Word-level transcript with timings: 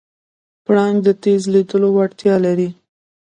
پړانګ 0.65 0.97
د 1.05 1.09
تېز 1.23 1.41
لیدلو 1.53 1.89
وړتیا 1.93 2.35
لري. 2.45 2.69